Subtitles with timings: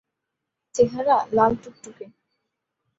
[0.75, 2.05] চেহারা লাল টুকটুকে।